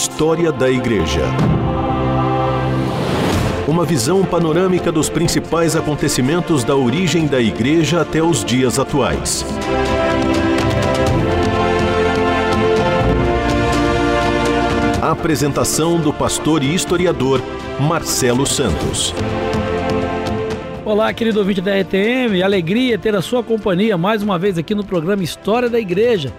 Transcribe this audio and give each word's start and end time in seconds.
História 0.00 0.52
da 0.52 0.70
Igreja. 0.70 1.22
Uma 3.66 3.84
visão 3.84 4.24
panorâmica 4.24 4.92
dos 4.92 5.10
principais 5.10 5.74
acontecimentos 5.74 6.62
da 6.62 6.76
origem 6.76 7.26
da 7.26 7.40
Igreja 7.40 8.02
até 8.02 8.22
os 8.22 8.44
dias 8.44 8.78
atuais. 8.78 9.44
Apresentação 15.02 15.98
do 15.98 16.12
pastor 16.12 16.62
e 16.62 16.72
historiador 16.72 17.42
Marcelo 17.80 18.46
Santos. 18.46 19.12
Olá, 20.84 21.12
querido 21.12 21.40
ouvinte 21.40 21.60
da 21.60 21.72
RTM, 21.76 22.40
alegria 22.40 22.96
ter 22.96 23.16
a 23.16 23.20
sua 23.20 23.42
companhia 23.42 23.98
mais 23.98 24.22
uma 24.22 24.38
vez 24.38 24.56
aqui 24.56 24.76
no 24.76 24.84
programa 24.84 25.24
História 25.24 25.68
da 25.68 25.80
Igreja. 25.80 26.32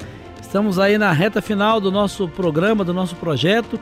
Estamos 0.49 0.79
aí 0.79 0.97
na 0.97 1.11
reta 1.11 1.43
final 1.43 1.79
do 1.79 1.91
nosso 1.91 2.27
programa, 2.27 2.83
do 2.83 2.91
nosso 2.91 3.15
projeto, 3.15 3.79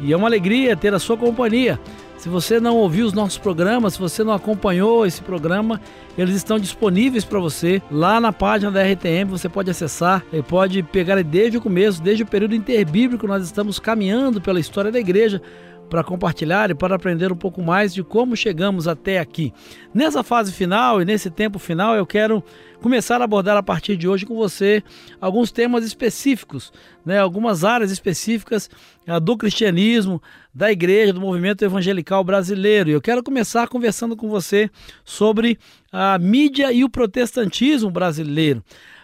e 0.00 0.12
é 0.12 0.16
uma 0.16 0.26
alegria 0.26 0.76
ter 0.76 0.92
a 0.92 0.98
sua 0.98 1.16
companhia. 1.16 1.78
Se 2.16 2.28
você 2.28 2.58
não 2.58 2.74
ouviu 2.74 3.06
os 3.06 3.12
nossos 3.12 3.38
programas, 3.38 3.92
se 3.92 4.00
você 4.00 4.24
não 4.24 4.32
acompanhou 4.32 5.06
esse 5.06 5.22
programa, 5.22 5.80
eles 6.18 6.34
estão 6.34 6.58
disponíveis 6.58 7.24
para 7.24 7.38
você 7.38 7.80
lá 7.88 8.20
na 8.20 8.32
página 8.32 8.72
da 8.72 8.82
RTM. 8.82 9.30
Você 9.30 9.48
pode 9.48 9.70
acessar 9.70 10.24
e 10.32 10.42
pode 10.42 10.82
pegar 10.82 11.22
desde 11.22 11.56
o 11.56 11.60
começo, 11.60 12.02
desde 12.02 12.24
o 12.24 12.26
período 12.26 12.56
interbíblico, 12.56 13.28
nós 13.28 13.44
estamos 13.44 13.78
caminhando 13.78 14.40
pela 14.40 14.58
história 14.58 14.90
da 14.90 14.98
igreja 14.98 15.40
para 15.88 16.04
compartilhar 16.04 16.70
e 16.70 16.74
para 16.74 16.94
aprender 16.94 17.32
um 17.32 17.36
pouco 17.36 17.62
mais 17.62 17.92
de 17.92 18.02
como 18.02 18.36
chegamos 18.36 18.86
até 18.86 19.18
aqui. 19.18 19.52
Nessa 19.92 20.22
fase 20.22 20.52
final 20.52 21.00
e 21.00 21.04
nesse 21.04 21.30
tempo 21.30 21.58
final, 21.58 21.96
eu 21.96 22.06
quero 22.06 22.42
começar 22.80 23.20
a 23.20 23.24
abordar 23.24 23.56
a 23.56 23.62
partir 23.62 23.96
de 23.96 24.06
hoje 24.06 24.24
com 24.24 24.36
você 24.36 24.82
alguns 25.20 25.50
temas 25.50 25.84
específicos, 25.84 26.72
né, 27.04 27.18
algumas 27.18 27.64
áreas 27.64 27.90
específicas 27.90 28.70
uh, 29.08 29.18
do 29.18 29.36
cristianismo, 29.36 30.22
da 30.54 30.70
igreja, 30.70 31.12
do 31.12 31.20
movimento 31.20 31.64
evangelical 31.64 32.22
brasileiro. 32.22 32.90
Eu 32.90 33.00
quero 33.00 33.22
começar 33.22 33.68
conversando 33.68 34.16
com 34.16 34.28
você 34.28 34.70
sobre 35.04 35.58
a 35.90 36.18
mídia 36.18 36.72
e 36.72 36.84
o 36.84 36.88
protestantismo 36.88 37.90
brasileiro. 37.90 38.62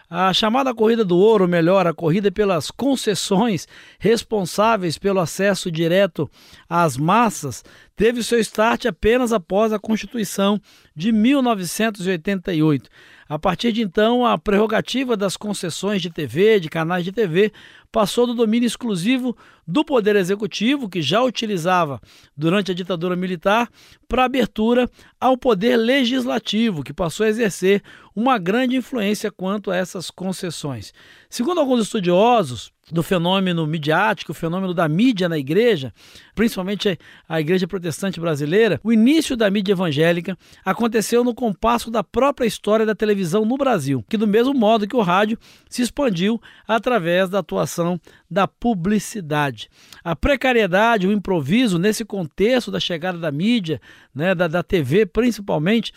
A 0.08 0.33
chamada 0.34 0.74
corrida 0.74 1.05
do 1.05 1.16
ouro, 1.16 1.44
ou 1.44 1.48
melhor, 1.50 1.86
a 1.86 1.94
corrida 1.94 2.30
pelas 2.30 2.70
concessões 2.70 3.66
responsáveis 3.98 4.98
pelo 4.98 5.19
acesso 5.19 5.70
direto 5.70 6.30
às 6.69 6.97
massas, 6.97 7.64
teve 7.97 8.23
seu 8.23 8.39
start 8.41 8.87
apenas 8.87 9.33
após 9.33 9.73
a 9.73 9.78
Constituição 9.78 10.61
de 10.95 11.12
1988. 11.12 12.91
A 13.27 13.39
partir 13.39 13.73
de 13.73 13.81
então, 13.81 14.27
a 14.27 14.37
prerrogativa 14.37 15.17
das 15.17 15.37
concessões 15.37 16.03
de 16.03 16.11
TV, 16.11 16.61
de 16.61 16.69
canais 16.69 17.05
de 17.05 17.12
TV, 17.12 17.53
passou 17.91 18.27
do 18.27 18.34
domínio 18.34 18.67
exclusivo 18.67 19.34
do 19.67 19.83
Poder 19.83 20.15
Executivo, 20.17 20.91
que 20.91 21.00
já 21.00 21.22
utilizava 21.22 22.00
durante 22.37 22.70
a 22.70 22.75
ditadura 22.75 23.17
militar, 23.17 23.70
para 24.06 24.25
abertura 24.25 24.91
ao 25.19 25.39
Poder 25.39 25.77
Legislativo, 25.77 26.83
que 26.83 26.92
passou 26.92 27.25
a 27.25 27.28
exercer 27.28 27.83
uma 28.15 28.37
grande 28.37 28.77
influência 28.77 29.31
quanto 29.31 29.70
a 29.70 29.77
essas 29.77 30.11
concessões. 30.11 30.92
Segundo 31.31 31.61
alguns 31.61 31.81
estudiosos, 31.81 32.73
do 32.90 33.02
fenômeno 33.02 33.66
midiático, 33.66 34.32
o 34.32 34.34
fenômeno 34.34 34.74
da 34.74 34.88
mídia 34.88 35.28
na 35.28 35.38
igreja, 35.38 35.92
principalmente 36.34 36.98
a 37.28 37.41
igreja 37.41 37.66
protestante 37.66 38.20
brasileira, 38.20 38.80
o 38.82 38.92
início 38.92 39.36
da 39.36 39.50
mídia 39.50 39.72
evangélica 39.72 40.36
aconteceu 40.64 41.24
no 41.24 41.34
compasso 41.34 41.91
da 41.91 42.02
própria 42.02 42.46
história 42.46 42.84
da 42.84 42.94
televisão 42.94 43.44
no 43.44 43.56
Brasil, 43.56 44.04
que 44.08 44.16
do 44.16 44.26
mesmo 44.26 44.54
modo 44.54 44.86
que 44.86 44.96
o 44.96 45.02
rádio 45.02 45.38
se 45.68 45.82
expandiu 45.82 46.41
através 46.66 47.28
da 47.28 47.38
atuação 47.38 48.00
da 48.30 48.46
publicidade. 48.46 49.69
A 50.03 50.14
precariedade, 50.14 51.06
o 51.06 51.12
improviso 51.12 51.78
nesse 51.78 52.04
contexto 52.04 52.70
da 52.70 52.80
chegada 52.80 53.19
da 53.19 53.30
mídia, 53.30 53.80
né, 54.14 54.34
da, 54.34 54.48
da 54.48 54.62
TV 54.62 55.06
principalmente, 55.06 55.92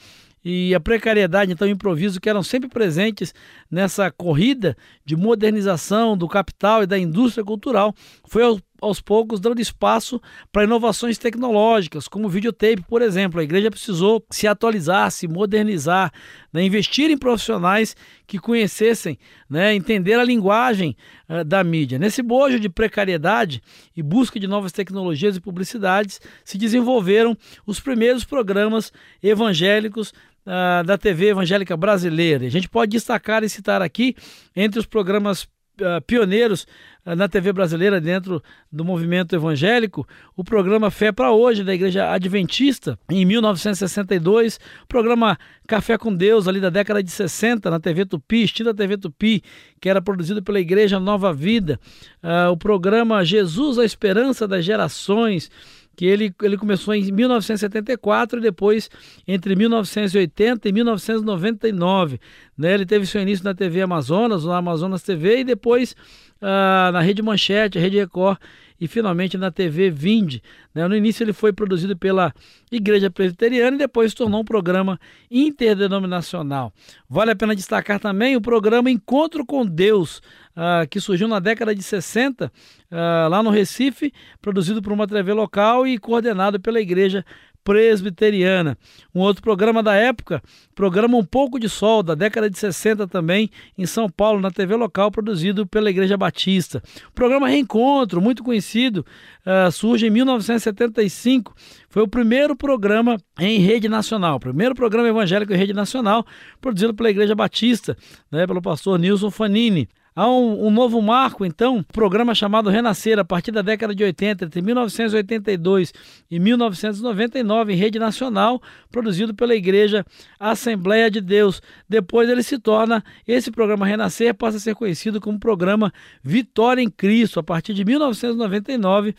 e 0.49 0.73
a 0.73 0.79
precariedade, 0.79 1.51
então 1.51 1.67
o 1.67 1.71
improviso 1.71 2.21
que 2.21 2.29
eram 2.29 2.41
sempre 2.41 2.69
presentes 2.69 3.33
nessa 3.69 4.09
corrida 4.09 4.77
de 5.03 5.13
modernização 5.13 6.15
do 6.15 6.25
capital 6.25 6.83
e 6.83 6.87
da 6.87 6.97
indústria 6.97 7.43
cultural, 7.43 7.93
foi 8.25 8.43
aos, 8.43 8.61
aos 8.81 9.01
poucos 9.01 9.41
dando 9.41 9.59
espaço 9.59 10.21
para 10.49 10.63
inovações 10.63 11.17
tecnológicas, 11.17 12.07
como 12.07 12.27
o 12.27 12.29
videotape, 12.29 12.81
por 12.87 13.01
exemplo. 13.01 13.41
A 13.41 13.43
igreja 13.43 13.69
precisou 13.69 14.25
se 14.29 14.47
atualizar, 14.47 15.11
se 15.11 15.27
modernizar, 15.27 16.13
né, 16.53 16.63
investir 16.63 17.09
em 17.09 17.17
profissionais 17.17 17.93
que 18.25 18.39
conhecessem, 18.39 19.17
né, 19.49 19.75
entender 19.75 20.13
a 20.13 20.23
linguagem 20.23 20.95
uh, 21.27 21.43
da 21.43 21.61
mídia. 21.61 21.99
Nesse 21.99 22.21
bojo 22.21 22.57
de 22.57 22.69
precariedade 22.69 23.61
e 23.93 24.01
busca 24.01 24.39
de 24.39 24.47
novas 24.47 24.71
tecnologias 24.71 25.35
e 25.35 25.41
publicidades, 25.41 26.21
se 26.45 26.57
desenvolveram 26.57 27.37
os 27.65 27.81
primeiros 27.81 28.23
programas 28.23 28.93
evangélicos 29.21 30.13
uh, 30.47 30.83
da 30.83 30.97
TV 30.97 31.29
evangélica 31.29 31.75
brasileira. 31.75 32.45
A 32.45 32.49
gente 32.49 32.69
pode 32.69 32.91
destacar 32.91 33.43
e 33.43 33.49
citar 33.49 33.81
aqui, 33.81 34.15
entre 34.55 34.79
os 34.79 34.85
programas 34.85 35.43
uh, 35.43 36.01
pioneiros 36.07 36.65
uh, 37.05 37.15
na 37.15 37.27
TV 37.27 37.51
brasileira 37.51 37.99
dentro 37.99 38.41
do 38.71 38.85
movimento 38.85 39.35
evangélico, 39.35 40.07
o 40.35 40.43
programa 40.43 40.89
Fé 40.89 41.11
para 41.11 41.31
Hoje, 41.31 41.63
da 41.63 41.73
Igreja 41.73 42.09
Adventista, 42.09 42.97
em 43.11 43.25
1962, 43.25 44.59
o 44.83 44.87
programa 44.87 45.37
Café 45.67 45.97
com 45.97 46.15
Deus, 46.15 46.47
ali 46.47 46.61
da 46.61 46.69
década 46.69 47.03
de 47.03 47.11
60, 47.11 47.69
na 47.69 47.79
TV 47.79 48.05
Tupi, 48.05 48.43
estilo 48.43 48.71
da 48.71 48.77
TV 48.77 48.97
Tupi, 48.97 49.43
que 49.81 49.89
era 49.89 50.01
produzido 50.01 50.41
pela 50.41 50.59
Igreja 50.59 50.99
Nova 50.99 51.33
Vida, 51.33 51.77
uh, 52.23 52.51
o 52.51 52.57
programa 52.57 53.25
Jesus, 53.25 53.77
a 53.77 53.83
Esperança 53.83 54.47
das 54.47 54.63
Gerações, 54.63 55.51
que 55.97 56.05
ele, 56.05 56.31
ele 56.43 56.57
começou 56.57 56.93
em 56.93 57.11
1974 57.11 58.37
e 58.37 58.41
depois 58.43 58.87
entre 59.27 59.55
1980 59.55 60.69
e 60.69 60.71
1999. 60.71 62.19
Né? 62.55 62.75
Ele 62.75 62.85
teve 62.85 63.07
seu 63.07 63.19
início 63.19 63.43
na 63.43 63.55
TV 63.55 63.81
Amazonas, 63.81 64.45
na 64.45 64.57
Amazonas 64.57 65.01
TV, 65.01 65.39
e 65.39 65.43
depois 65.43 65.95
ah, 66.39 66.91
na 66.93 67.01
Rede 67.01 67.23
Manchete, 67.23 67.79
Rede 67.79 67.97
Record 67.97 68.37
e 68.79 68.87
finalmente 68.87 69.37
na 69.37 69.51
TV 69.51 69.89
Vinde. 69.89 70.41
Né? 70.73 70.87
No 70.87 70.95
início 70.95 71.23
ele 71.23 71.33
foi 71.33 71.51
produzido 71.51 71.97
pela 71.97 72.33
Igreja 72.71 73.09
Presbiteriana 73.09 73.75
e 73.75 73.79
depois 73.79 74.11
se 74.11 74.15
tornou 74.15 74.41
um 74.41 74.45
programa 74.45 74.99
interdenominacional. 75.29 76.71
Vale 77.09 77.31
a 77.31 77.35
pena 77.35 77.55
destacar 77.55 77.99
também 77.99 78.35
o 78.35 78.41
programa 78.41 78.89
Encontro 78.89 79.45
com 79.45 79.65
Deus, 79.65 80.17
uh, 80.55 80.87
que 80.89 80.99
surgiu 80.99 81.27
na 81.27 81.39
década 81.39 81.73
de 81.73 81.83
60, 81.83 82.45
uh, 82.45 82.49
ah, 82.91 83.27
lá 83.29 83.43
no 83.43 83.49
Recife, 83.49 84.13
produzido 84.41 84.81
por 84.81 84.93
uma 84.93 85.07
TV 85.07 85.33
local 85.33 85.87
e 85.87 85.97
coordenado 85.97 86.59
pela 86.59 86.79
Igreja 86.79 87.25
presbiteriana. 87.67 88.77
Um 89.13 89.19
outro 89.19 89.43
programa 89.43 89.83
da 89.83 89.93
época, 89.93 90.41
programa 90.73 91.17
Um 91.17 91.25
Pouco 91.25 91.59
de 91.59 91.67
Sol, 91.67 92.01
da 92.01 92.15
década 92.15 92.49
de 92.49 92.57
60 92.57 93.05
também, 93.09 93.49
em 93.77 93.85
São 93.85 94.09
Paulo, 94.09 94.39
na 94.39 94.49
TV 94.49 94.73
local, 94.77 95.11
produzido 95.11 95.67
pela 95.67 95.89
Igreja 95.89 96.15
Batista. 96.15 96.81
O 97.09 97.11
programa 97.11 97.49
Reencontro, 97.49 98.21
muito 98.21 98.41
conhecido, 98.41 99.05
uh, 99.45 99.69
surge 99.69 100.07
em 100.07 100.09
1975. 100.09 101.53
Foi 101.89 102.03
o 102.03 102.07
primeiro 102.07 102.55
programa 102.55 103.17
em 103.37 103.59
rede 103.59 103.89
nacional, 103.89 104.39
primeiro 104.39 104.73
programa 104.73 105.09
evangélico 105.09 105.51
em 105.51 105.57
rede 105.57 105.73
nacional, 105.73 106.25
produzido 106.61 106.93
pela 106.93 107.09
Igreja 107.09 107.35
Batista, 107.35 107.97
né, 108.31 108.47
pelo 108.47 108.61
pastor 108.61 108.97
Nilson 108.97 109.29
Fanini. 109.29 109.89
Há 110.19 110.27
um, 110.27 110.65
um, 110.65 110.71
novo 110.71 110.99
marco, 110.99 111.45
então, 111.45 111.75
um 111.75 111.83
programa 111.83 112.33
chamado 112.33 112.71
Renascer, 112.71 113.19
a 113.19 113.23
partir 113.23 113.51
da 113.51 113.61
década 113.61 113.93
de 113.93 114.03
80, 114.03 114.45
entre 114.45 114.63
1982 114.63 115.93
e 116.31 116.39
1999, 116.39 117.73
em 117.73 117.75
rede 117.75 117.99
nacional, 117.99 118.59
produzido 118.89 119.35
pela 119.35 119.53
Igreja 119.53 120.03
Assembleia 120.39 121.11
de 121.11 121.21
Deus. 121.21 121.61
Depois 121.87 122.27
ele 122.27 122.41
se 122.41 122.57
torna, 122.57 123.03
esse 123.27 123.51
programa 123.51 123.85
Renascer 123.85 124.33
passa 124.33 124.57
a 124.57 124.59
ser 124.59 124.73
conhecido 124.73 125.21
como 125.21 125.39
programa 125.39 125.93
Vitória 126.23 126.81
em 126.81 126.89
Cristo, 126.89 127.39
a 127.39 127.43
partir 127.43 127.75
de 127.75 127.85
1999, 127.85 129.13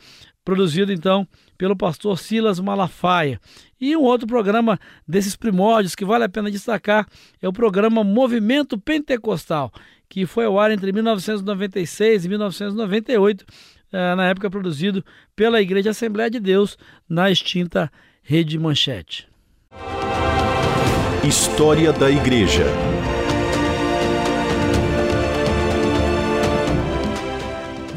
produzido 0.45 0.93
então 0.93 1.29
pelo 1.57 1.77
pastor 1.77 2.19
Silas 2.19 2.59
Malafaia. 2.59 3.41
E 3.81 3.97
um 3.97 4.03
outro 4.03 4.27
programa 4.27 4.81
desses 5.07 5.37
primórdios 5.37 5.95
que 5.95 6.05
vale 6.05 6.25
a 6.25 6.29
pena 6.29 6.51
destacar 6.51 7.07
é 7.41 7.47
o 7.47 7.53
programa 7.53 8.03
Movimento 8.03 8.77
Pentecostal 8.77 9.73
que 10.09 10.27
foi 10.27 10.45
ao 10.45 10.59
ar 10.59 10.71
entre 10.71 10.91
1996 10.93 12.25
e 12.25 12.29
1998, 12.29 13.45
eh, 13.93 14.15
na 14.15 14.27
época 14.29 14.51
produzido 14.51 15.05
pela 15.37 15.61
Igreja 15.61 15.91
Assembleia 15.91 16.31
de 16.31 16.41
Deus, 16.41 16.79
na 17.09 17.31
extinta 17.31 17.91
Rede 18.23 18.59
Manchete. 18.59 19.29
História 21.25 21.93
da 21.93 22.11
Igreja. 22.11 22.65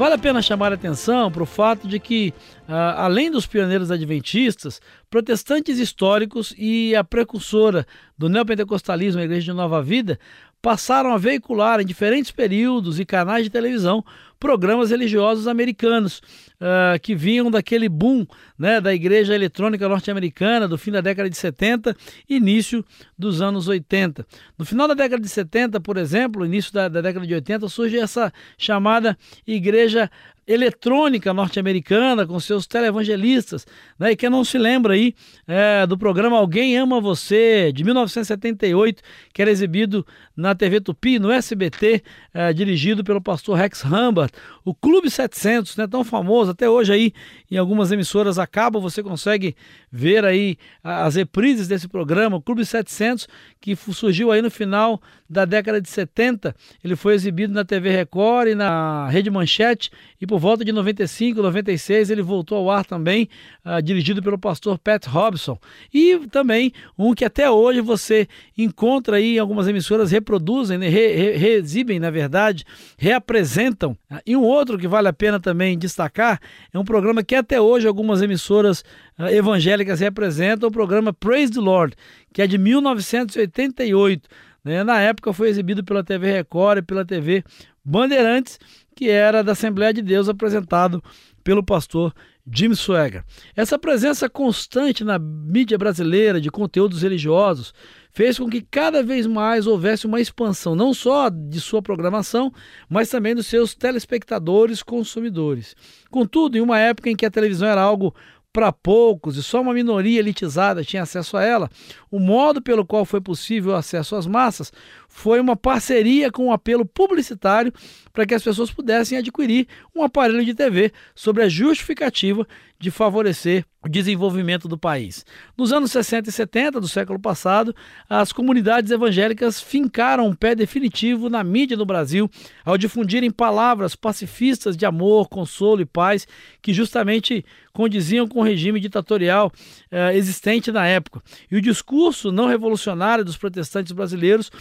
Vale 0.02 0.16
a 0.16 0.18
pena 0.18 0.42
chamar 0.42 0.72
a 0.72 0.76
atenção 0.76 1.32
para 1.32 1.44
o 1.44 1.46
fato 1.46 1.88
de 1.88 2.00
que, 2.00 2.34
ah, 2.68 3.06
além 3.06 3.30
dos 3.30 3.46
pioneiros 3.46 3.92
adventistas, 3.92 4.82
protestantes 5.12 5.78
históricos 5.78 6.56
e 6.58 6.96
a 6.96 7.04
precursora 7.04 7.86
do 8.18 8.28
neopentecostalismo, 8.28 9.22
a 9.22 9.24
Igreja 9.26 9.52
de 9.52 9.54
Nova 9.56 9.80
Vida, 9.80 10.18
passaram 10.62 11.12
a 11.12 11.18
veicular 11.18 11.80
em 11.80 11.86
diferentes 11.86 12.32
períodos 12.32 13.00
e 13.00 13.06
canais 13.06 13.44
de 13.44 13.50
televisão 13.50 14.04
programas 14.40 14.90
religiosos 14.90 15.48
americanos 15.48 16.20
uh, 16.60 17.00
que 17.00 17.14
vinham 17.14 17.52
daquele 17.52 17.88
boom 17.88 18.26
né, 18.58 18.82
da 18.82 18.92
igreja 18.92 19.36
eletrônica 19.36 19.88
norte-americana 19.88 20.68
do 20.68 20.80
fim 20.80 20.92
da 20.92 21.00
década 21.00 21.30
de 21.30 21.38
70 21.38 21.96
início 22.28 22.84
dos 23.18 23.40
anos 23.40 23.68
80. 23.68 24.26
No 24.58 24.66
final 24.66 24.88
da 24.88 24.96
década 24.96 25.22
de 25.22 25.30
70, 25.30 25.80
por 25.80 25.96
exemplo, 25.96 26.44
início 26.44 26.74
da, 26.74 26.88
da 26.88 27.02
década 27.02 27.26
de 27.26 27.36
80, 27.36 27.70
surge 27.70 27.98
essa 28.00 28.34
chamada 28.58 29.16
igreja 29.46 30.10
eletrônica 30.52 31.34
norte-americana 31.34 32.26
com 32.28 32.40
seus 32.40 32.68
televangelistas, 32.68 33.66
né? 33.98 34.12
E 34.12 34.16
quem 34.16 34.30
não 34.30 34.44
se 34.44 34.58
lembra 34.58 34.94
aí 34.94 35.16
é, 35.48 35.88
do 35.88 35.98
programa 35.98 36.38
Alguém 36.38 36.78
Ama 36.78 37.00
Você, 37.00 37.72
de 37.72 37.84
1978, 37.84 39.02
que 39.34 39.42
era 39.42 39.50
exibido 39.50 40.06
na 40.36 40.54
TV 40.54 40.82
Tupi, 40.82 41.20
no 41.20 41.32
SBT, 41.32 42.04
é, 42.34 42.52
dirigido 42.52 43.04
pelo 43.04 43.22
pastor 43.22 43.58
Rex 43.58 43.84
Humbert. 43.86 44.32
O 44.66 44.74
Clube 44.74 45.10
700, 45.10 45.78
né, 45.78 45.88
tão 45.88 46.04
famoso, 46.04 46.52
até 46.52 46.70
hoje 46.70 46.92
aí 46.92 47.14
em 47.50 47.58
algumas 47.58 47.92
emissoras 47.92 48.38
acaba, 48.38 48.80
você 48.80 49.02
consegue 49.02 49.56
ver 49.92 50.26
aí 50.26 50.58
as 50.84 51.16
reprises 51.16 51.68
desse 51.68 51.88
programa, 51.88 52.38
o 52.38 52.42
Clube 52.42 52.66
700, 52.66 53.28
que 53.60 53.76
surgiu 53.76 54.32
aí 54.32 54.42
no 54.42 54.52
final 54.52 55.02
da 55.30 55.46
década 55.46 55.80
de 55.80 55.90
70. 55.90 56.56
Ele 56.84 56.96
foi 56.96 57.14
exibido 57.14 57.54
na 57.54 57.64
TV 57.64 57.90
Record 57.90 58.50
e 58.50 58.56
na 58.56 59.08
Rede 59.10 59.30
Manchete 59.30 59.92
e 60.20 60.28
por 60.28 60.40
volta 60.42 60.66
de 60.66 60.72
95, 60.72 61.42
96 61.42 62.10
ele 62.10 62.24
voltou 62.24 62.58
ao 62.58 62.72
ar 62.72 62.84
também, 62.84 63.30
uh, 63.64 63.82
dirigido 63.82 64.22
pelo 64.24 64.38
pastor 64.38 64.80
Pat 64.80 65.06
Robson. 65.06 65.58
E 65.94 66.18
também 66.32 66.74
um 66.98 67.14
que 67.14 67.24
até 67.24 67.50
hoje 67.50 67.80
você 67.80 68.28
encontra 68.58 69.18
aí 69.18 69.38
algumas 69.38 69.68
emissoras, 69.68 70.12
reproduzem, 70.12 70.80
né, 70.80 70.90
re, 70.90 71.16
re, 71.16 71.38
reexibem, 71.38 72.00
na 72.00 72.10
verdade, 72.10 72.66
reapresentam. 72.98 73.92
Uh, 74.12 74.20
e 74.26 74.36
um 74.36 74.42
outro 74.42 74.78
que 74.80 74.88
vale 74.88 75.08
a 75.08 75.14
pena 75.14 75.40
também 75.40 75.78
destacar 75.78 76.42
é 76.74 76.80
um 76.80 76.84
programa 76.84 77.24
que 77.24 77.36
até 77.36 77.62
hoje 77.62 77.88
algumas 77.88 78.22
emissoras 78.24 78.84
uh, 79.20 79.28
evangélicas 79.28 80.00
representam, 80.00 80.70
o 80.70 80.72
programa 80.72 81.14
Praise 81.14 81.52
the 81.54 81.60
Lord, 81.60 81.96
que 82.34 82.42
é 82.42 82.48
de 82.48 82.58
1988. 82.58 84.28
Né? 84.64 84.84
Na 84.84 85.00
época 85.00 85.34
foi 85.34 85.50
exibido 85.50 85.84
pela 85.84 86.04
TV 86.04 86.32
Record 86.32 86.80
e 86.80 86.82
pela 86.82 87.06
TV 87.06 87.44
Bandeirantes, 87.84 88.60
que 89.02 89.10
era 89.10 89.44
da 89.44 89.54
Assembleia 89.54 89.92
de 89.92 90.04
Deus, 90.04 90.30
apresentado 90.30 91.04
pelo 91.44 91.64
pastor 91.64 92.14
Jim 92.46 92.76
Swagger. 92.76 93.24
Essa 93.56 93.80
presença 93.80 94.30
constante 94.30 95.04
na 95.04 95.18
mídia 95.18 95.76
brasileira 95.76 96.40
de 96.40 96.52
conteúdos 96.52 97.02
religiosos 97.02 97.74
fez 98.12 98.38
com 98.38 98.48
que 98.48 98.62
cada 98.62 99.02
vez 99.02 99.26
mais 99.26 99.66
houvesse 99.66 100.06
uma 100.06 100.22
expansão, 100.22 100.76
não 100.76 100.94
só 100.94 101.30
de 101.30 101.60
sua 101.60 101.82
programação, 101.82 102.54
mas 102.88 103.10
também 103.10 103.34
dos 103.34 103.48
seus 103.48 103.74
telespectadores 103.74 104.84
consumidores. 104.84 105.76
Contudo, 106.12 106.56
em 106.56 106.62
uma 106.62 106.78
época 106.78 107.10
em 107.10 107.16
que 107.16 107.26
a 107.26 107.32
televisão 107.32 107.68
era 107.68 107.82
algo 107.82 108.14
para 108.54 108.72
poucos 108.72 109.38
e 109.38 109.44
só 109.44 109.62
uma 109.62 109.74
minoria 109.74 110.20
elitizada 110.20 110.84
tinha 110.84 111.04
acesso 111.04 111.38
a 111.38 111.44
ela, 111.44 111.70
o 112.12 112.20
modo 112.20 112.62
pelo 112.62 112.86
qual 112.86 113.06
foi 113.06 113.22
possível 113.22 113.72
o 113.72 113.76
acesso 113.76 114.16
às 114.16 114.28
massas 114.28 114.72
foi 115.14 115.40
uma 115.40 115.56
parceria 115.56 116.32
com 116.32 116.48
um 116.48 116.52
apelo 116.52 116.86
publicitário 116.86 117.72
para 118.14 118.26
que 118.26 118.34
as 118.34 118.42
pessoas 118.42 118.72
pudessem 118.72 119.18
adquirir 119.18 119.68
um 119.96 120.04
aparelho 120.04 120.44
de 120.44 120.54
TV 120.54 120.92
sobre 121.14 121.44
a 121.44 121.50
justificativa 121.50 122.48
de 122.80 122.90
favorecer 122.90 123.64
o 123.84 123.90
desenvolvimento 123.90 124.68
do 124.68 124.78
país. 124.78 125.26
Nos 125.58 125.72
anos 125.72 125.92
60 125.92 126.30
e 126.30 126.32
70 126.32 126.82
do 126.82 126.88
século 126.88 127.20
passado, 127.20 127.76
as 128.10 128.32
comunidades 128.32 128.92
evangélicas 128.92 129.62
fincaram 129.62 130.28
um 130.28 130.36
pé 130.36 130.56
definitivo 130.56 131.30
na 131.30 131.44
mídia 131.44 131.78
no 131.78 131.86
Brasil 131.86 132.30
ao 132.66 132.78
difundirem 132.78 133.32
palavras 133.32 133.96
pacifistas 133.96 134.76
de 134.76 134.86
amor, 134.86 135.30
consolo 135.30 135.82
e 135.82 135.86
paz 135.86 136.28
que 136.62 136.74
justamente 136.74 137.46
condiziam 137.74 138.28
com 138.28 138.40
o 138.40 138.44
regime 138.44 138.80
ditatorial 138.80 139.52
eh, 139.90 140.16
existente 140.16 140.72
na 140.72 140.86
época. 140.86 141.22
E 141.50 141.56
o 141.56 141.62
discurso 141.62 142.32
não 142.32 142.48
revolucionário 142.48 143.24
dos 143.24 143.38
protestantes 143.38 143.92
brasileiros 143.92 144.52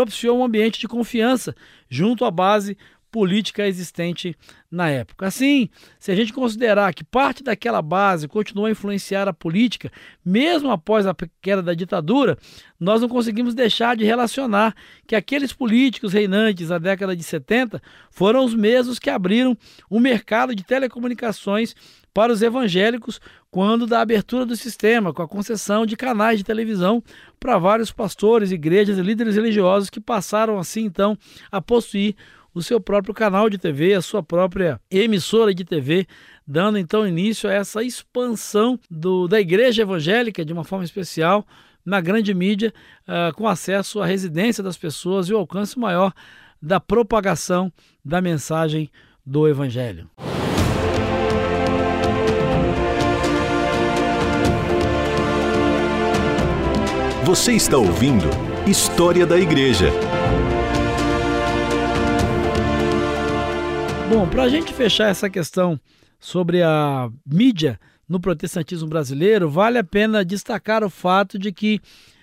propiciou 0.00 0.38
um 0.38 0.44
ambiente 0.44 0.80
de 0.80 0.88
confiança 0.88 1.54
junto 1.88 2.24
à 2.24 2.30
base 2.30 2.76
política 3.10 3.66
existente 3.66 4.36
na 4.70 4.88
época. 4.88 5.26
Assim, 5.26 5.68
se 5.98 6.12
a 6.12 6.14
gente 6.14 6.32
considerar 6.32 6.94
que 6.94 7.02
parte 7.02 7.42
daquela 7.42 7.82
base 7.82 8.28
continuou 8.28 8.66
a 8.66 8.70
influenciar 8.70 9.26
a 9.26 9.32
política, 9.32 9.90
mesmo 10.24 10.70
após 10.70 11.06
a 11.06 11.16
queda 11.42 11.62
da 11.62 11.74
ditadura, 11.74 12.38
nós 12.78 13.00
não 13.00 13.08
conseguimos 13.08 13.54
deixar 13.54 13.96
de 13.96 14.04
relacionar 14.04 14.74
que 15.06 15.16
aqueles 15.16 15.52
políticos 15.52 16.12
reinantes 16.12 16.68
na 16.68 16.78
década 16.78 17.16
de 17.16 17.22
70 17.22 17.82
foram 18.10 18.44
os 18.44 18.54
mesmos 18.54 18.98
que 18.98 19.10
abriram 19.10 19.56
o 19.88 19.98
mercado 19.98 20.54
de 20.54 20.62
telecomunicações 20.62 21.74
para 22.14 22.32
os 22.32 22.42
evangélicos 22.42 23.20
quando 23.50 23.86
da 23.86 24.00
abertura 24.00 24.46
do 24.46 24.56
sistema, 24.56 25.12
com 25.12 25.22
a 25.22 25.28
concessão 25.28 25.84
de 25.84 25.96
canais 25.96 26.38
de 26.38 26.44
televisão 26.44 27.02
para 27.38 27.58
vários 27.58 27.90
pastores, 27.90 28.52
igrejas 28.52 28.98
e 28.98 29.02
líderes 29.02 29.36
religiosos 29.36 29.90
que 29.90 30.00
passaram 30.00 30.58
assim 30.58 30.84
então 30.84 31.16
a 31.50 31.60
possuir 31.60 32.14
o 32.54 32.62
seu 32.62 32.80
próprio 32.80 33.14
canal 33.14 33.48
de 33.48 33.58
TV, 33.58 33.94
a 33.94 34.02
sua 34.02 34.22
própria 34.22 34.80
emissora 34.90 35.54
de 35.54 35.64
TV, 35.64 36.06
dando 36.46 36.78
então 36.78 37.06
início 37.06 37.48
a 37.48 37.52
essa 37.52 37.82
expansão 37.82 38.78
do, 38.90 39.28
da 39.28 39.40
igreja 39.40 39.82
evangélica 39.82 40.44
de 40.44 40.52
uma 40.52 40.64
forma 40.64 40.84
especial 40.84 41.46
na 41.84 42.00
grande 42.00 42.34
mídia, 42.34 42.72
uh, 43.08 43.34
com 43.34 43.48
acesso 43.48 44.00
à 44.00 44.06
residência 44.06 44.62
das 44.62 44.76
pessoas 44.76 45.28
e 45.28 45.32
o 45.32 45.38
alcance 45.38 45.78
maior 45.78 46.12
da 46.60 46.78
propagação 46.78 47.72
da 48.04 48.20
mensagem 48.20 48.90
do 49.24 49.48
Evangelho. 49.48 50.10
Você 57.24 57.52
está 57.52 57.78
ouvindo 57.78 58.28
História 58.66 59.24
da 59.24 59.38
Igreja. 59.38 59.90
Bom, 64.10 64.28
para 64.28 64.42
a 64.42 64.48
gente 64.48 64.74
fechar 64.74 65.08
essa 65.08 65.30
questão 65.30 65.78
sobre 66.18 66.64
a 66.64 67.08
mídia 67.24 67.78
no 68.08 68.18
protestantismo 68.18 68.88
brasileiro, 68.88 69.48
vale 69.48 69.78
a 69.78 69.84
pena 69.84 70.24
destacar 70.24 70.82
o 70.82 70.90
fato 70.90 71.38
de 71.38 71.52
que 71.52 71.80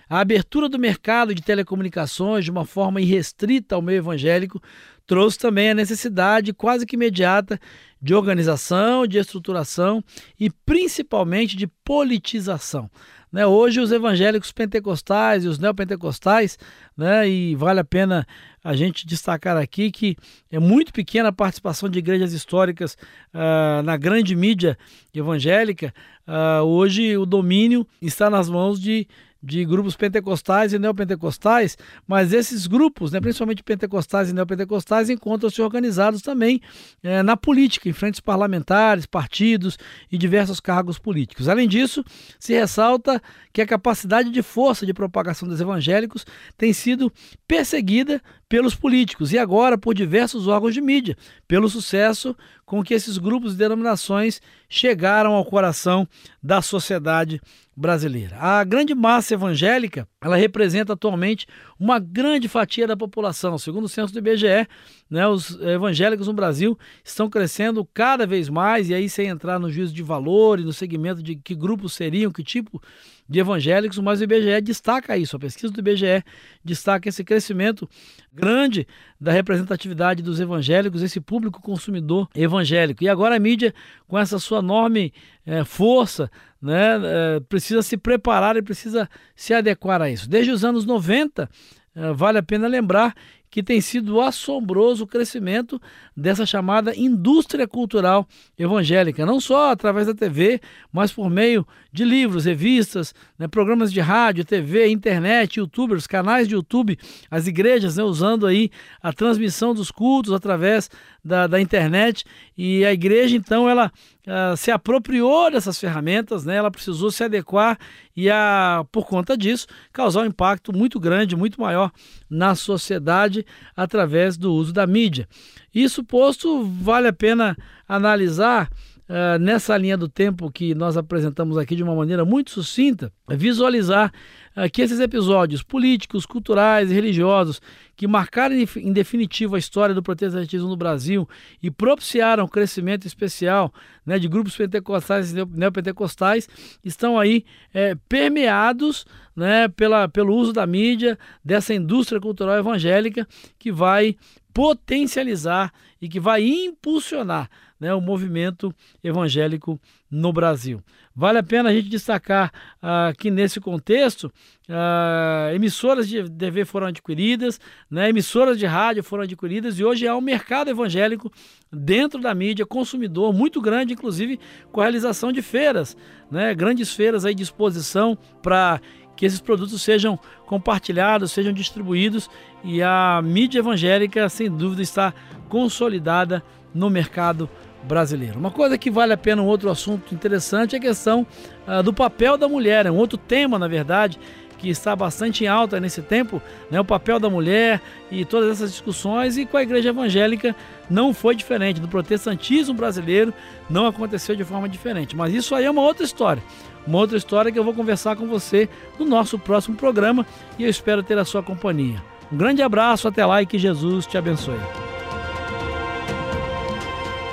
a 0.09 0.19
abertura 0.19 0.67
do 0.67 0.77
mercado 0.77 1.33
de 1.33 1.41
telecomunicações 1.41 2.43
de 2.43 2.51
uma 2.51 2.65
forma 2.65 2.99
irrestrita 2.99 3.73
ao 3.73 3.81
meio 3.81 3.99
evangélico 3.99 4.61
trouxe 5.07 5.39
também 5.39 5.71
a 5.71 5.73
necessidade 5.73 6.53
quase 6.53 6.85
que 6.85 6.95
imediata 6.95 7.59
de 7.99 8.13
organização, 8.13 9.07
de 9.07 9.17
estruturação 9.17 10.03
e 10.39 10.49
principalmente 10.49 11.55
de 11.55 11.65
politização. 11.65 12.91
Né? 13.31 13.45
Hoje 13.45 13.79
os 13.79 13.91
evangélicos 13.91 14.51
pentecostais 14.51 15.43
e 15.43 15.47
os 15.47 15.59
neopentecostais, 15.59 16.57
né? 16.95 17.27
e 17.27 17.55
vale 17.55 17.79
a 17.79 17.83
pena 17.83 18.25
a 18.63 18.75
gente 18.75 19.07
destacar 19.07 19.57
aqui 19.57 19.91
que 19.91 20.15
é 20.51 20.59
muito 20.59 20.93
pequena 20.93 21.29
a 21.29 21.33
participação 21.33 21.89
de 21.89 21.99
igrejas 21.99 22.33
históricas 22.33 22.97
uh, 23.33 23.81
na 23.83 23.97
grande 23.97 24.35
mídia 24.35 24.77
evangélica. 25.13 25.93
Uh, 26.27 26.63
hoje 26.63 27.17
o 27.17 27.25
domínio 27.25 27.87
está 28.01 28.29
nas 28.29 28.49
mãos 28.49 28.79
de 28.79 29.07
de 29.47 29.63
grupos 29.63 29.95
pentecostais 29.95 30.73
e 30.73 30.79
neopentecostais, 30.79 31.77
mas 32.05 32.33
esses 32.33 32.67
grupos, 32.67 33.13
né, 33.13 33.21
principalmente 33.21 33.63
pentecostais 33.63 34.29
e 34.29 34.33
neopentecostais, 34.33 35.09
encontram-se 35.09 35.61
organizados 35.61 36.21
também 36.21 36.59
é, 37.01 37.23
na 37.23 37.37
política, 37.37 37.87
em 37.87 37.93
frentes 37.93 38.19
parlamentares, 38.19 39.05
partidos 39.05 39.79
e 40.11 40.17
diversos 40.17 40.59
cargos 40.59 40.99
políticos. 40.99 41.47
Além 41.47 41.65
disso, 41.65 42.03
se 42.37 42.53
ressalta 42.53 43.21
que 43.53 43.61
a 43.61 43.65
capacidade 43.65 44.29
de 44.29 44.41
força 44.41 44.85
de 44.85 44.93
propagação 44.93 45.47
dos 45.47 45.61
evangélicos 45.61 46.25
tem 46.57 46.73
sido 46.73 47.09
perseguida 47.47 48.21
pelos 48.49 48.75
políticos 48.75 49.33
e 49.33 49.37
agora 49.37 49.77
por 49.77 49.93
diversos 49.93 50.47
órgãos 50.47 50.73
de 50.73 50.81
mídia, 50.81 51.17
pelo 51.47 51.69
sucesso 51.69 52.35
com 52.65 52.83
que 52.83 52.93
esses 52.93 53.17
grupos 53.17 53.53
e 53.53 53.57
denominações 53.57 54.41
chegaram 54.69 55.33
ao 55.33 55.45
coração 55.45 56.07
da 56.41 56.61
sociedade 56.61 57.41
brasileira. 57.75 58.35
A 58.39 58.63
grande 58.63 58.95
massa 58.95 59.35
evangélica, 59.35 60.07
ela 60.19 60.35
representa 60.35 60.93
atualmente 60.93 61.45
uma 61.79 61.99
grande 61.99 62.47
fatia 62.47 62.87
da 62.87 62.97
população. 62.97 63.57
Segundo 63.57 63.85
o 63.85 63.89
censo 63.89 64.11
do 64.11 64.19
IBGE, 64.19 64.67
né, 65.09 65.27
os 65.27 65.59
evangélicos 65.61 66.27
no 66.27 66.33
Brasil 66.33 66.77
estão 67.03 67.29
crescendo 67.29 67.87
cada 67.93 68.25
vez 68.25 68.49
mais, 68.49 68.89
e 68.89 68.93
aí 68.93 69.07
sem 69.07 69.27
entrar 69.27 69.59
no 69.59 69.69
juízo 69.69 69.93
de 69.93 70.03
valor 70.03 70.59
e 70.59 70.63
no 70.63 70.73
segmento 70.73 71.21
de 71.21 71.35
que 71.35 71.53
grupos 71.53 71.93
seriam, 71.93 72.31
que 72.31 72.43
tipo 72.43 72.81
de 73.27 73.39
evangélicos, 73.39 73.97
mas 73.99 74.19
o 74.19 74.23
IBGE 74.23 74.61
destaca 74.61 75.17
isso. 75.17 75.35
A 75.35 75.39
pesquisa 75.39 75.71
do 75.71 75.79
IBGE 75.79 76.23
destaca 76.63 77.09
esse 77.09 77.23
crescimento 77.23 77.89
grande 78.31 78.87
da 79.19 79.31
representatividade 79.31 80.23
dos 80.23 80.39
evangélicos, 80.39 81.01
esse 81.01 81.19
público 81.19 81.61
consumidor 81.61 82.29
evangélico. 82.35 83.03
E 83.03 83.09
agora 83.09 83.35
a 83.35 83.39
mídia, 83.39 83.73
com 84.07 84.17
essa 84.17 84.39
sua 84.39 84.59
enorme 84.59 85.13
é, 85.45 85.63
força, 85.63 86.31
né, 86.61 86.99
é, 87.03 87.39
precisa 87.41 87.81
se 87.81 87.97
preparar 87.97 88.55
e 88.55 88.61
precisa 88.61 89.09
se 89.35 89.53
adequar 89.53 90.01
a 90.01 90.09
isso. 90.09 90.29
Desde 90.29 90.51
os 90.51 90.63
anos 90.63 90.85
90, 90.85 91.49
eh, 91.97 92.13
vale 92.13 92.37
a 92.37 92.43
pena 92.43 92.67
lembrar 92.67 93.15
que 93.57 93.63
tem 93.63 93.81
sido 93.81 94.21
assombroso 94.21 95.03
o 95.03 95.07
crescimento 95.07 95.81
dessa 96.15 96.45
chamada 96.45 96.95
indústria 96.95 97.67
cultural 97.67 98.27
evangélica, 98.55 99.25
não 99.25 99.39
só 99.39 99.71
através 99.71 100.05
da 100.05 100.13
TV, 100.13 100.61
mas 100.93 101.11
por 101.11 101.27
meio 101.27 101.65
de 101.91 102.05
livros, 102.05 102.45
revistas, 102.45 103.15
né, 103.35 103.47
programas 103.47 103.91
de 103.91 103.99
rádio, 103.99 104.45
TV, 104.45 104.89
internet, 104.89 105.57
youtubers, 105.57 106.05
canais 106.05 106.47
de 106.47 106.53
YouTube, 106.53 106.99
as 107.31 107.47
igrejas 107.47 107.97
né, 107.97 108.03
usando 108.03 108.45
aí 108.45 108.69
a 109.01 109.11
transmissão 109.11 109.73
dos 109.73 109.89
cultos 109.89 110.33
através 110.33 110.87
da, 111.25 111.47
da 111.47 111.59
internet. 111.59 112.25
E 112.55 112.85
a 112.85 112.93
igreja 112.93 113.35
então 113.35 113.67
ela 113.67 113.91
uh, 114.27 114.55
se 114.57 114.69
apropriou 114.69 115.49
dessas 115.49 115.79
ferramentas, 115.79 116.45
né, 116.45 116.57
ela 116.57 116.69
precisou 116.69 117.09
se 117.09 117.23
adequar 117.23 117.79
e 118.15 118.29
a, 118.29 118.85
por 118.91 119.07
conta 119.07 119.37
disso 119.37 119.67
causar 119.91 120.21
um 120.21 120.25
impacto 120.25 120.75
muito 120.75 120.99
grande, 120.99 121.35
muito 121.35 121.59
maior 121.61 121.91
na 122.29 122.53
sociedade 122.53 123.45
através 123.75 124.37
do 124.37 124.53
uso 124.53 124.73
da 124.73 124.85
mídia. 124.85 125.27
Isso 125.73 126.03
posto, 126.03 126.65
vale 126.65 127.07
a 127.07 127.13
pena 127.13 127.55
analisar 127.87 128.69
uh, 129.09 129.39
nessa 129.39 129.77
linha 129.77 129.97
do 129.97 130.07
tempo 130.07 130.51
que 130.51 130.75
nós 130.75 130.97
apresentamos 130.97 131.57
aqui 131.57 131.75
de 131.75 131.83
uma 131.83 131.95
maneira 131.95 132.25
muito 132.25 132.51
sucinta, 132.51 133.11
visualizar 133.29 134.11
uh, 134.55 134.69
que 134.71 134.81
esses 134.81 134.99
episódios 134.99 135.63
políticos, 135.63 136.25
culturais 136.25 136.91
e 136.91 136.93
religiosos 136.93 137.61
que 137.95 138.07
marcaram 138.07 138.55
em 138.55 138.93
definitivo 138.93 139.55
a 139.55 139.59
história 139.59 139.95
do 139.95 140.03
protestantismo 140.03 140.69
no 140.69 140.77
Brasil 140.77 141.27
e 141.61 141.71
propiciaram 141.71 142.43
o 142.43 142.49
crescimento 142.49 143.07
especial 143.07 143.73
né, 144.05 144.19
de 144.19 144.27
grupos 144.27 144.55
pentecostais 144.55 145.33
e 145.33 145.45
neopentecostais 145.45 146.47
estão 146.83 147.19
aí 147.19 147.43
é, 147.73 147.95
permeados 148.07 149.05
né, 149.35 149.67
pela, 149.67 150.07
pelo 150.07 150.35
uso 150.35 150.53
da 150.53 150.65
mídia, 150.65 151.17
dessa 151.43 151.73
indústria 151.73 152.21
cultural 152.21 152.57
evangélica 152.57 153.27
que 153.57 153.71
vai 153.71 154.15
potencializar 154.57 155.71
e 156.01 156.09
que 156.09 156.19
vai 156.19 156.43
impulsionar 156.43 157.47
né, 157.79 157.93
o 157.93 158.01
movimento 158.01 158.73
evangélico 159.03 159.79
no 160.09 160.33
Brasil. 160.33 160.81
Vale 161.15 161.37
a 161.37 161.43
pena 161.43 161.69
a 161.69 161.71
gente 161.71 161.89
destacar 161.89 162.51
uh, 162.77 163.15
que 163.15 163.29
nesse 163.29 163.59
contexto, 163.59 164.33
uh, 164.67 165.53
emissoras 165.53 166.09
de 166.09 166.27
TV 166.31 166.65
foram 166.65 166.87
adquiridas, 166.87 167.59
né, 167.87 168.09
emissoras 168.09 168.57
de 168.57 168.65
rádio 168.65 169.03
foram 169.03 169.25
adquiridas 169.25 169.77
e 169.77 169.83
hoje 169.83 170.07
há 170.07 170.15
um 170.15 170.21
mercado 170.21 170.71
evangélico 170.71 171.31
dentro 171.71 172.19
da 172.19 172.33
mídia, 172.33 172.65
consumidor 172.65 173.31
muito 173.31 173.61
grande, 173.61 173.93
inclusive 173.93 174.39
com 174.71 174.81
a 174.81 174.85
realização 174.85 175.31
de 175.31 175.43
feiras, 175.43 175.95
né, 176.31 176.55
grandes 176.55 176.91
feiras 176.91 177.25
aí 177.25 177.35
de 177.35 177.43
exposição 177.43 178.17
para 178.41 178.81
que 179.17 179.25
esses 179.25 179.41
produtos 179.41 179.81
sejam 179.81 180.17
compartilhados, 180.45 181.33
sejam 181.33 181.51
distribuídos 181.51 182.29
e 182.63 182.81
a 182.81 183.19
mídia 183.21 183.59
evangélica, 183.59 184.29
sem 184.29 184.49
dúvida, 184.49 184.81
está 184.81 185.13
consolidada 185.49 186.43
no 186.73 186.89
mercado 186.89 187.49
brasileiro. 187.83 188.37
Uma 188.37 188.51
coisa 188.51 188.77
que 188.77 188.91
vale 188.91 189.13
a 189.13 189.17
pena, 189.17 189.41
um 189.41 189.45
outro 189.45 189.69
assunto 189.69 190.13
interessante 190.13 190.75
é 190.75 190.77
a 190.77 190.81
questão 190.81 191.25
uh, 191.67 191.81
do 191.81 191.91
papel 191.91 192.37
da 192.37 192.47
mulher, 192.47 192.85
é 192.85 192.91
um 192.91 192.97
outro 192.97 193.17
tema, 193.17 193.57
na 193.57 193.67
verdade, 193.67 194.19
que 194.57 194.69
está 194.69 194.95
bastante 194.95 195.43
em 195.43 195.47
alta 195.47 195.79
nesse 195.79 196.01
tempo, 196.01 196.41
né, 196.69 196.79
o 196.79 196.85
papel 196.85 197.19
da 197.19 197.29
mulher 197.29 197.81
e 198.11 198.25
todas 198.25 198.51
essas 198.51 198.71
discussões, 198.71 199.37
e 199.37 199.45
com 199.45 199.57
a 199.57 199.61
igreja 199.61 199.89
evangélica 199.89 200.55
não 200.89 201.13
foi 201.13 201.35
diferente. 201.35 201.79
Do 201.79 201.87
protestantismo 201.87 202.73
brasileiro 202.73 203.33
não 203.69 203.85
aconteceu 203.85 204.35
de 204.35 204.43
forma 204.43 204.67
diferente. 204.67 205.15
Mas 205.15 205.33
isso 205.33 205.53
aí 205.53 205.65
é 205.65 205.71
uma 205.71 205.81
outra 205.81 206.03
história. 206.03 206.41
Uma 206.87 206.99
outra 206.99 207.17
história 207.17 207.51
que 207.51 207.59
eu 207.59 207.63
vou 207.65 207.73
conversar 207.73 208.15
com 208.15 208.25
você 208.27 208.69
no 208.97 209.05
nosso 209.05 209.37
próximo 209.37 209.75
programa 209.75 210.25
e 210.57 210.63
eu 210.63 210.69
espero 210.69 211.03
ter 211.03 211.17
a 211.17 211.25
sua 211.25 211.43
companhia. 211.43 212.01
Um 212.31 212.37
grande 212.37 212.61
abraço, 212.61 213.07
até 213.07 213.25
lá 213.25 213.41
e 213.41 213.45
que 213.45 213.59
Jesus 213.59 214.05
te 214.05 214.17
abençoe. 214.17 214.59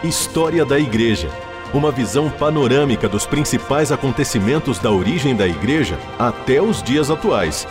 História 0.03 0.65
da 0.65 0.79
Igreja. 0.79 1.31
Uma 1.73 1.91
visão 1.91 2.31
panorâmica 2.31 3.09
dos 3.09 3.27
principais 3.27 3.91
acontecimentos 3.91 4.79
da 4.79 4.91
origem 4.91 5.35
da 5.35 5.47
Igreja 5.47 5.99
até 6.19 6.61
os 6.61 6.83
dias 6.83 7.11
atuais. 7.11 7.67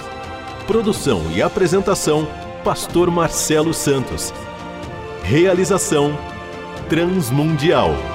Produção 0.65 1.21
e 1.33 1.41
apresentação: 1.41 2.27
Pastor 2.63 3.11
Marcelo 3.11 3.73
Santos. 3.73 4.33
Realização: 5.23 6.17
Transmundial. 6.89 8.12